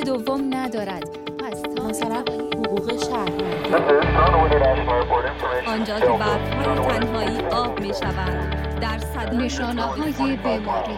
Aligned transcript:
دوم 0.00 0.54
ندارد. 0.54 1.08
پس 1.38 1.82
مثلا 1.84 2.24
حقوق 2.54 3.04
شهروندی 3.04 3.80
آنجا 5.66 6.00
که 6.00 6.06
برفهای 6.06 6.98
تنهایی 6.98 7.40
آب 7.40 7.80
می 7.80 7.94
شوند 7.94 8.80
در 8.80 8.98
صدا 8.98 9.36
نشانه 9.36 9.82
های 9.82 10.36
بیماری 10.36 10.96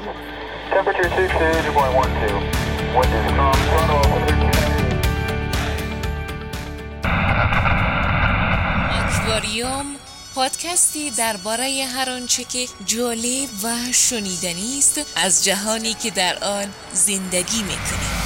آکواریوم 9.22 9.86
پادکستی 10.34 11.10
درباره 11.10 11.84
هر 11.96 12.10
آنچه 12.10 12.44
که 12.44 12.66
جالب 12.84 13.48
و 13.64 13.92
شنیدنی 13.92 14.78
است 14.78 15.16
از 15.16 15.44
جهانی 15.44 15.94
که 15.94 16.10
در 16.10 16.44
آن 16.44 16.66
زندگی 16.92 17.62
می‌کنیم 17.62 18.21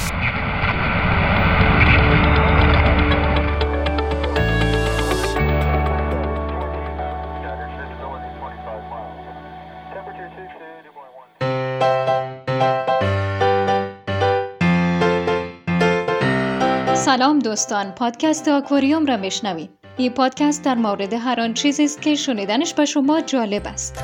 سلام 17.07 17.39
دوستان 17.39 17.91
پادکست 17.91 18.49
آکواریوم 18.49 19.07
را 19.07 19.17
میشنوید. 19.17 19.71
این 19.97 20.13
پادکست 20.13 20.65
در 20.65 20.75
مورد 20.75 21.13
هر 21.13 21.41
آن 21.41 21.55
چیزی 21.55 21.85
است 21.85 22.03
که 22.03 22.15
شنیدنش 22.15 22.75
به 22.75 22.85
شما 22.85 23.21
جالب 23.21 23.63
است. 23.67 23.99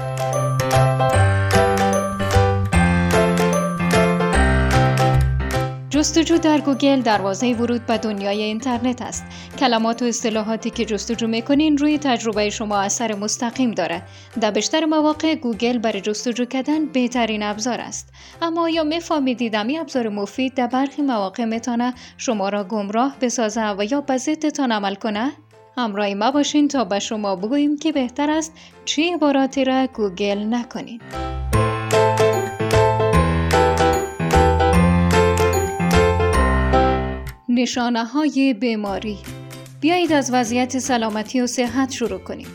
جستجو 6.03 6.39
در 6.39 6.61
گوگل 6.61 7.01
دروازه 7.01 7.53
ورود 7.53 7.87
به 7.87 7.99
دنیای 7.99 8.43
اینترنت 8.43 9.03
است. 9.03 9.25
کلمات 9.59 10.03
و 10.03 10.05
اصطلاحاتی 10.05 10.71
که 10.71 10.85
جستجو 10.85 11.27
می‌کنین 11.27 11.79
روی 11.79 11.99
تجربه 11.99 12.51
شما 12.51 12.79
اثر 12.79 13.15
مستقیم 13.15 13.71
داره. 13.71 14.03
در 14.41 14.51
بیشتر 14.51 14.85
مواقع 14.85 15.35
گوگل 15.35 15.79
برای 15.79 16.01
جستجو 16.01 16.45
کردن 16.45 16.87
بهترین 16.87 17.43
ابزار 17.43 17.81
است. 17.81 18.13
اما 18.43 18.63
آیا 18.63 18.83
میفهمیدید 18.83 19.57
این 19.57 19.81
ابزار 19.81 20.09
مفید 20.09 20.55
در 20.55 20.67
برخی 20.67 21.03
مواقع 21.03 21.45
می‌تونه 21.45 21.95
شما 22.17 22.49
را 22.49 22.65
گمراه 22.65 23.17
بسازه 23.21 23.71
و 23.79 23.85
یا 23.91 24.01
به 24.01 24.17
ضدتان 24.17 24.73
عمل 24.73 24.95
کنه؟ 24.95 25.33
همراه 25.79 26.15
ما 26.15 26.31
باشین 26.31 26.69
تا 26.69 26.85
به 26.85 26.99
شما 26.99 27.37
بگوییم 27.37 27.79
که 27.79 27.93
بهتر 27.93 28.31
است 28.31 28.53
چه 28.85 29.15
عباراتی 29.15 29.65
را 29.65 29.87
گوگل 29.87 30.39
نکنید. 30.39 31.03
نشانه 37.55 38.05
های 38.05 38.55
بیماری 38.55 39.19
بیایید 39.81 40.13
از 40.13 40.31
وضعیت 40.33 40.79
سلامتی 40.79 41.41
و 41.41 41.47
صحت 41.47 41.91
شروع 41.93 42.19
کنیم. 42.19 42.47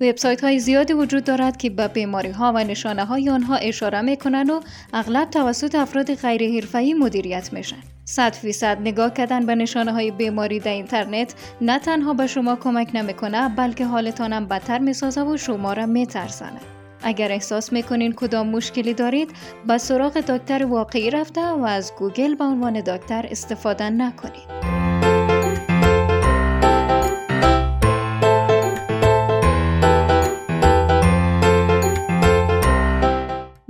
وبسایت 0.00 0.44
های 0.44 0.58
زیادی 0.58 0.92
وجود 0.92 1.24
دارد 1.24 1.56
که 1.56 1.70
به 1.70 1.88
بیماری 1.88 2.30
ها 2.30 2.52
و 2.56 2.64
نشانه 2.64 3.04
های 3.04 3.30
آنها 3.30 3.56
اشاره 3.56 4.00
می 4.00 4.16
کنند 4.16 4.50
و 4.50 4.60
اغلب 4.92 5.30
توسط 5.30 5.74
افراد 5.74 6.14
غیر 6.14 6.54
حرفه‌ای 6.54 6.94
مدیریت 6.94 7.52
میشن. 7.52 7.76
صد 8.04 8.32
فیصد 8.32 8.78
نگاه 8.80 9.12
کردن 9.14 9.46
به 9.46 9.54
نشانه 9.54 9.92
های 9.92 10.10
بیماری 10.10 10.60
در 10.60 10.72
اینترنت 10.72 11.34
نه 11.60 11.78
تنها 11.78 12.14
به 12.14 12.26
شما 12.26 12.56
کمک 12.56 12.90
نمی‌کنه 12.94 13.48
بلکه 13.48 13.84
حالتان 13.84 14.32
هم 14.32 14.46
بدتر 14.46 14.78
می‌سازه 14.78 15.22
و 15.22 15.36
شما 15.36 15.72
را 15.72 15.86
میترسانه. 15.86 16.60
اگر 17.02 17.32
احساس 17.32 17.72
می‌کنین 17.72 18.12
کدام 18.12 18.48
مشکلی 18.48 18.94
دارید 18.94 19.30
به 19.66 19.78
سراغ 19.78 20.12
دکتر 20.12 20.66
واقعی 20.66 21.10
رفته 21.10 21.40
و 21.40 21.64
از 21.64 21.92
گوگل 21.98 22.34
به 22.34 22.44
عنوان 22.44 22.80
دکتر 22.80 23.26
استفاده 23.30 23.90
نکنید. 23.90 24.58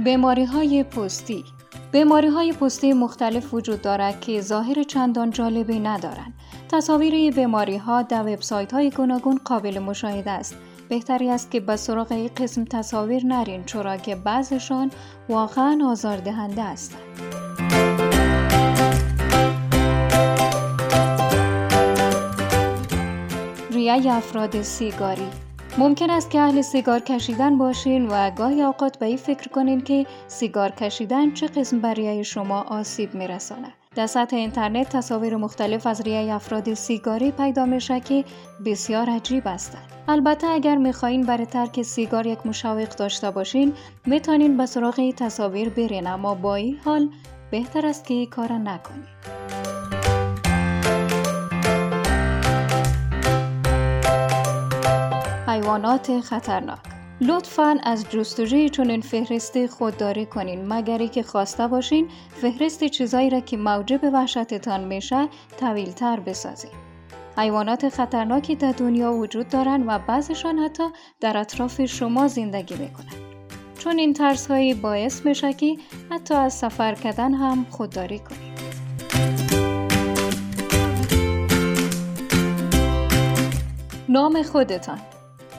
بیماری 0.04 0.44
های 0.44 0.84
پوستی 0.84 1.44
بیماری 1.92 2.28
های 2.28 2.53
پوستی 2.53 2.92
مختلف 2.92 3.54
وجود 3.54 3.82
دارد 3.82 4.20
که 4.20 4.41
ظاهر 4.41 4.82
چندان 4.82 5.30
جالبی 5.30 5.80
ندارند. 5.80 6.34
تصاویر 6.69 7.32
بیماری 7.32 7.76
ها 7.76 8.03
در 8.03 8.22
وبسایت 8.22 8.72
های 8.72 8.91
گوناگون 8.91 9.41
قابل 9.44 9.78
مشاهده 9.78 10.30
است 10.30 10.56
بهتری 10.88 11.31
است 11.31 11.50
که 11.50 11.60
به 11.60 11.76
سراغ 11.76 12.12
این 12.12 12.31
قسم 12.37 12.65
تصاویر 12.65 13.26
نرین 13.26 13.65
چرا 13.65 13.97
که 13.97 14.16
بعضشان 14.16 14.91
واقعا 15.28 15.78
آزاردهنده 15.84 16.62
هستند. 16.62 17.03
ریای 23.71 24.09
افراد 24.09 24.62
سیگاری 24.62 25.28
ممکن 25.78 26.10
است 26.10 26.31
که 26.31 26.41
اهل 26.41 26.60
سیگار 26.60 27.00
کشیدن 27.00 27.59
باشین 27.59 28.09
و 28.09 28.31
گاهی 28.31 28.62
اوقات 28.62 28.98
به 28.98 29.06
این 29.06 29.16
فکر 29.16 29.48
کنین 29.48 29.81
که 29.81 30.06
سیگار 30.27 30.71
کشیدن 30.71 31.34
چه 31.34 31.47
قسم 31.47 31.78
برای 31.78 32.25
شما 32.25 32.60
آسیب 32.60 33.15
میرسانه. 33.15 33.78
در 33.98 34.06
سطح 34.06 34.36
اینترنت 34.36 34.97
تصاویر 34.97 35.36
مختلف 35.36 35.86
از 35.86 36.00
ریای 36.00 36.31
افراد 36.31 36.75
سیگاری 36.75 37.31
پیدا 37.31 37.66
میشه 37.66 38.00
که 38.00 38.25
بسیار 38.66 39.10
عجیب 39.10 39.42
هستند. 39.47 39.82
البته 40.09 40.47
اگر 40.47 40.76
می‌خواین 40.76 41.26
برای 41.26 41.47
ترک 41.47 41.82
سیگار 41.82 42.26
یک 42.26 42.47
مشوق 42.47 42.88
داشته 42.88 43.31
باشین 43.31 43.72
می‌تونین 44.06 44.56
به 44.56 44.66
سراغ 44.66 45.14
تصاویر 45.16 45.69
برین 45.69 46.06
اما 46.06 46.34
با 46.34 46.54
این 46.54 46.78
حال 46.84 47.09
بهتر 47.50 47.86
است 47.86 48.06
که 48.06 48.14
این 48.14 48.31
کار 48.31 48.53
نکنید. 48.53 49.09
حیوانات 55.47 56.20
خطرناک 56.20 56.88
لطفا 57.20 57.78
از 57.82 58.06
جستجوی 58.10 58.68
چنین 58.68 59.00
فهرستی 59.00 59.68
خودداری 59.68 60.26
کنین. 60.26 60.72
مگری 60.72 61.08
که 61.08 61.22
خواسته 61.22 61.68
باشین 61.68 62.08
فهرست 62.30 62.84
چیزایی 62.84 63.30
را 63.30 63.40
که 63.40 63.56
موجب 63.56 64.00
وحشتتان 64.04 64.84
میشه 64.84 65.28
طویلتر 65.60 66.20
بسازین. 66.20 66.70
حیوانات 67.36 67.88
خطرناکی 67.88 68.54
در 68.54 68.72
دنیا 68.72 69.12
وجود 69.12 69.48
دارند 69.48 69.84
و 69.86 69.98
بعضشان 69.98 70.58
حتی 70.58 70.84
در 71.20 71.36
اطراف 71.36 71.84
شما 71.84 72.28
زندگی 72.28 72.74
می‌کنند 72.76 73.28
چون 73.78 73.98
این 73.98 74.12
ترس 74.12 74.46
هایی 74.46 74.74
باعث 74.74 75.26
میشه 75.26 75.52
که 75.52 75.76
حتی 76.10 76.34
از 76.34 76.54
سفر 76.54 76.94
کردن 76.94 77.34
هم 77.34 77.66
خودداری 77.70 78.18
کنید 78.18 78.58
نام 84.08 84.42
خودتان. 84.42 84.98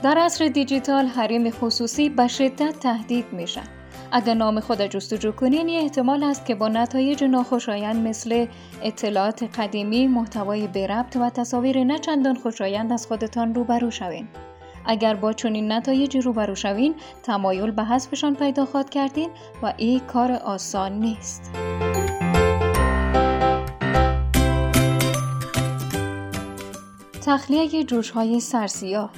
در 0.02 0.18
عصر 0.18 0.48
دیجیتال 0.48 1.06
حریم 1.06 1.50
خصوصی 1.50 2.08
به 2.08 2.28
شدت 2.28 2.78
تهدید 2.78 3.32
میشن. 3.32 3.64
اگر 4.12 4.34
نام 4.34 4.60
خود 4.60 4.80
جستجو 4.82 5.32
کنین 5.32 5.68
یه 5.68 5.80
احتمال 5.80 6.24
است 6.24 6.46
که 6.46 6.54
با 6.54 6.68
نتایج 6.68 7.24
ناخوشایند 7.24 8.08
مثل 8.08 8.46
اطلاعات 8.82 9.42
قدیمی، 9.42 10.06
محتوای 10.06 10.66
بربط 10.66 11.16
و 11.16 11.30
تصاویر 11.30 11.84
نه 11.84 11.98
چندان 11.98 12.34
خوشایند 12.34 12.92
از 12.92 13.06
خودتان 13.06 13.54
روبرو 13.54 13.90
شوین. 13.90 14.28
اگر 14.86 15.14
با 15.14 15.32
چنین 15.32 15.72
نتایجی 15.72 16.20
روبرو 16.20 16.54
شوین، 16.54 16.94
تمایل 17.22 17.70
به 17.70 17.84
حذفشان 17.84 18.34
پیدا 18.34 18.64
خواهد 18.64 18.90
کردین 18.90 19.30
و 19.62 19.72
این 19.76 20.00
کار 20.00 20.32
آسان 20.32 20.92
نیست. 20.92 21.50
تخلیه 27.26 27.84
جوش 27.84 28.10
های 28.10 28.40
سرسیاه 28.40 29.10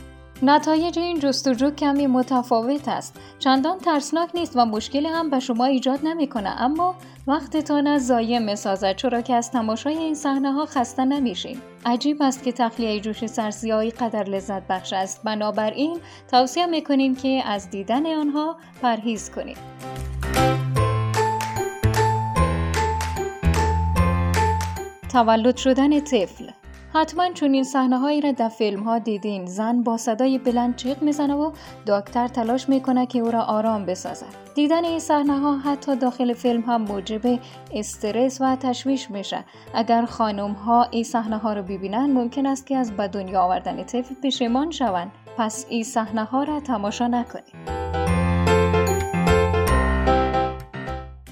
نتایج 0.44 0.98
این 0.98 1.19
جستجو 1.19 1.70
کمی 1.70 2.06
متفاوت 2.06 2.88
است. 2.88 3.20
چندان 3.38 3.78
ترسناک 3.78 4.30
نیست 4.34 4.53
و 4.56 4.64
مشکلی 4.64 5.06
هم 5.06 5.30
به 5.30 5.41
شما 5.41 5.64
ایجاد 5.64 6.00
نمی‌کنه 6.04 6.48
اما 6.62 6.94
وقتتان 7.27 7.86
از 7.86 8.06
ضایع 8.06 8.39
می‌سازد. 8.39 8.97
چرا 8.97 9.21
که 9.21 9.34
از 9.34 9.50
تماشای 9.50 9.97
این 9.97 10.15
صحنه 10.15 10.53
ها 10.53 10.66
خسته 10.66 11.04
نمیشین. 11.04 11.59
عجیب 11.86 12.22
است 12.22 12.42
که 12.42 12.53
تخلیه 12.53 13.00
جوش 13.00 13.27
سرسیاهی 13.27 13.91
قدر 13.91 14.24
لذت 14.24 14.66
بخش 14.68 14.92
است. 14.92 15.22
بنابراین 15.24 16.00
توصیه 16.30 16.66
می‌کنیم 16.66 17.15
که 17.15 17.42
از 17.47 17.71
دیدن 17.71 18.06
آنها 18.06 18.56
پرهیز 18.83 19.30
کنید. 19.30 19.59
تولد 25.12 25.56
شدن 25.56 26.00
طفل. 26.00 26.52
حتما 26.94 27.28
چون 27.34 27.53
این 27.53 27.65
صحنه 27.65 27.98
هایی 27.98 28.21
را 28.21 28.33
در 28.33 28.48
فیلم 28.48 28.83
ها 28.83 28.98
دیدین. 28.98 29.47
زن 29.47 29.83
با 29.83 29.97
صدای 29.97 30.39
بلند 30.39 30.77
جیغ 30.77 31.03
می‌زنه 31.03 31.34
و 31.34 31.53
دکتر 31.86 32.28
تلاش 32.28 32.68
می‌کنه 32.68 33.06
که 33.06 33.18
او 33.18 33.30
را 33.30 33.42
آرام 33.42 33.86
بسازد. 33.86 34.27
دیدن 34.54 34.84
این 34.84 34.98
صحنه 34.98 35.39
ها 35.39 35.59
حتی 35.59 35.97
داخل 35.97 36.33
فیلم 36.33 36.60
هم 36.60 36.83
موجب 36.83 37.39
استرس 37.72 38.41
و 38.41 38.56
تشویش 38.56 39.10
میشه. 39.10 39.44
اگر 39.74 40.04
خانم 40.04 40.53
ها 40.53 40.86
این 40.91 41.04
صحنه 41.04 41.39
ها 41.39 41.53
رو 41.53 41.62
ببینن 41.62 42.12
ممکن 42.12 42.47
است 42.47 42.66
که 42.66 42.77
از 42.77 42.97
به 42.97 43.09
دنیا 43.09 43.42
آوردن 43.42 43.83
طفل 43.84 44.15
پشیمان 44.22 44.71
شوند. 44.71 45.12
پس 45.38 45.66
این 45.68 45.84
صحنه 45.84 46.24
ها 46.24 46.42
را 46.42 46.60
تماشا 46.60 47.06
نکنید. 47.06 47.54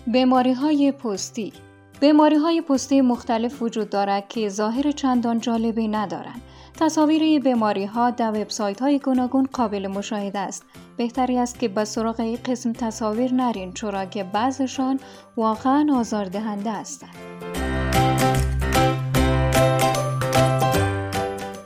بیماری 0.07 0.53
های 0.53 0.93
پوستی 0.93 1.53
بیماری 2.01 2.37
های 2.37 2.61
پوستی 2.61 3.01
مختلف 3.01 3.63
وجود 3.63 3.91
دارد 3.91 4.29
که 4.29 4.49
ظاهر 4.49 4.91
چندان 4.91 5.41
جالبی 5.41 5.89
ندارند. 5.89 6.41
تصاویر 6.81 7.41
بیماری 7.41 7.85
ها 7.85 8.11
در 8.11 8.31
وبسایت 8.31 8.83
های 8.83 8.99
گوناگون 8.99 9.49
قابل 9.53 9.87
مشاهده 9.87 10.39
است. 10.39 10.65
بهتری 10.97 11.39
است 11.39 11.59
که 11.59 11.69
به 11.69 11.85
سراغ 11.85 12.21
این 12.21 12.39
قسم 12.45 12.73
تصاویر 12.73 13.33
نرین 13.33 13.73
چرا 13.73 14.05
که 14.05 14.25
بعضشان 14.25 15.01
واقعا 15.37 15.87
آزاردهنده 15.95 16.73
هستند. 16.73 17.15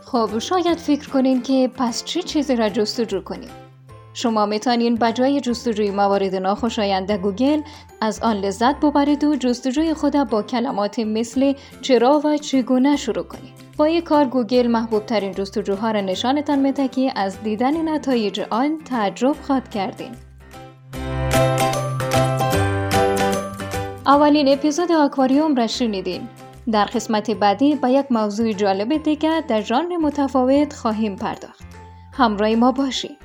خب 0.05 0.39
شاید 0.39 0.79
فکر 0.79 1.09
کنین 1.09 1.43
که 1.43 1.71
پس 1.77 2.05
چه 2.05 2.23
چیزی 2.23 2.57
را 2.57 2.69
جستجو 2.69 3.21
کنیم؟ 3.21 3.64
شما 4.17 4.47
می‌تونین 4.47 4.95
به 4.95 5.13
جای 5.13 5.41
جستجوی 5.41 5.91
موارد 5.91 6.35
ناخوشایند 6.35 7.13
گوگل 7.13 7.61
از 8.01 8.21
آن 8.23 8.37
لذت 8.37 8.81
ببرید 8.81 9.25
و 9.25 9.37
جستجوی 9.37 9.95
خود 9.95 10.13
با 10.13 10.43
کلمات 10.43 10.99
مثل 10.99 11.53
چرا 11.81 12.21
و 12.25 12.37
چگونه 12.37 12.97
شروع 12.97 13.25
کنید. 13.25 13.55
با 13.77 13.89
یک 13.89 14.05
کار 14.05 14.25
گوگل 14.25 14.67
محبوب 14.67 15.07
ترین 15.07 15.33
جستجوها 15.33 15.91
را 15.91 16.01
نشانتان 16.01 16.59
میده 16.59 16.89
که 16.89 17.13
از 17.17 17.43
دیدن 17.43 17.89
نتایج 17.89 18.41
آن 18.51 18.79
تعجب 18.85 19.37
خواد 19.43 19.69
کردین. 19.69 20.11
اولین 24.07 24.49
اپیزود 24.49 24.93
آکواریوم 24.93 25.55
را 25.55 25.67
شنیدین. 25.67 26.29
در 26.73 26.85
قسمت 26.85 27.31
بعدی 27.31 27.75
با 27.75 27.89
یک 27.89 28.07
موضوع 28.11 28.53
جالب 28.53 29.03
دیگر 29.03 29.43
در 29.49 29.61
ژانر 29.61 29.97
متفاوت 29.97 30.73
خواهیم 30.73 31.17
پرداخت. 31.17 31.65
همراه 32.13 32.55
ما 32.55 32.73
باشید. 32.73 33.24